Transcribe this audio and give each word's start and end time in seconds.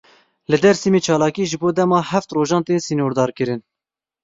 Li 0.49 0.57
Dêrsîmê 0.63 0.99
çalakî 1.05 1.43
ji 1.51 1.57
bo 1.61 1.69
dema 1.77 1.99
heft 2.11 2.29
rojan 2.37 2.63
tên 2.67 2.79
sînordarkirin. 2.85 3.61